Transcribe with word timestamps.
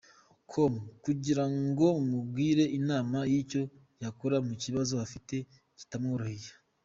com 0.51 0.73
kugira 1.03 1.43
ngo 1.57 1.87
mumugire 2.07 2.63
inama 2.79 3.17
y’icyo 3.31 3.61
yakora 4.03 4.37
mu 4.47 4.53
kibazo 4.63 4.93
afite 5.05 5.35
kitamworoheye. 5.77 6.49